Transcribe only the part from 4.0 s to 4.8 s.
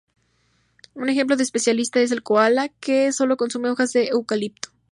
eucalipto.